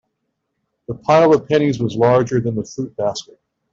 The 0.87 0.95
pile 0.95 1.31
of 1.31 1.47
pennies 1.47 1.77
was 1.79 1.95
larger 1.95 2.41
than 2.41 2.55
the 2.55 2.65
fruit 2.65 2.95
basket. 2.97 3.39